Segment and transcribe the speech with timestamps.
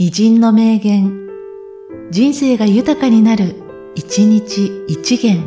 [0.00, 1.28] 偉人の名言、
[2.12, 3.56] 人生が豊かになる、
[3.96, 5.42] 一日一元。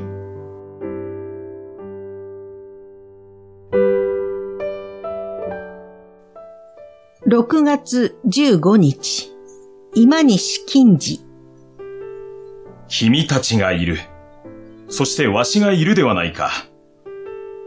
[7.26, 9.32] 6月15日、
[9.96, 11.22] 今西金次。
[12.90, 14.00] 君たちがいる。
[14.90, 16.52] そしてわしがいるではないか。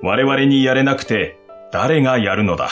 [0.03, 1.39] 我々にやれなくて
[1.73, 2.69] 誰がやるのだ。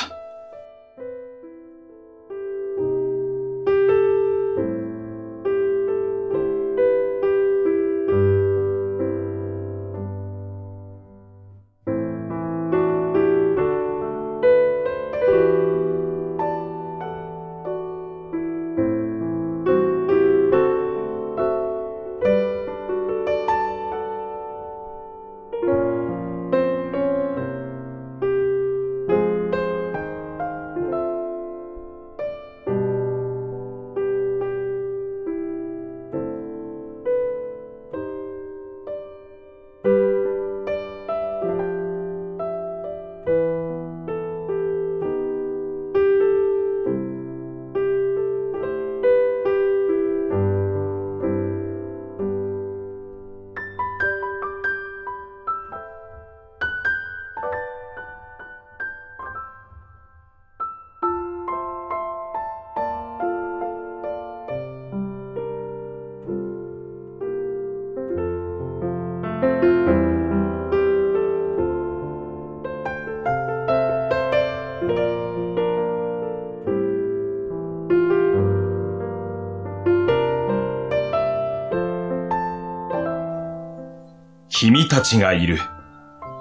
[84.55, 85.59] 君たちがいる。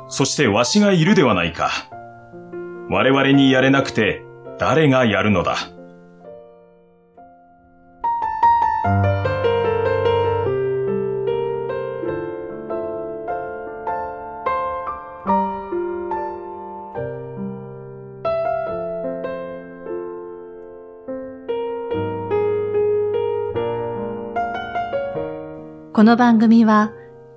[0.10, 1.72] そしてわしがいるではないか。
[2.90, 4.22] 我々にやれなくて
[4.60, 5.56] 誰がやるのだ。
[25.94, 26.92] この番組は、